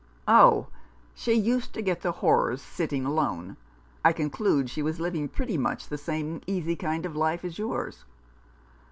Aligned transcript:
"Oh, 0.41 0.65
she 1.13 1.33
used 1.33 1.73
to 1.75 1.81
get 1.83 2.01
the 2.01 2.11
horrors 2.11 2.59
sitting 2.59 3.05
alone. 3.05 3.55
I 4.03 4.13
conclude 4.13 4.67
she 4.67 4.81
was 4.81 4.99
living 4.99 5.27
pretty 5.27 5.59
much 5.59 5.89
the 5.89 5.95
same 5.99 6.41
easy 6.47 6.75
kind 6.75 7.05
of 7.05 7.15
life 7.15 7.45
as 7.45 7.59
yours 7.59 8.03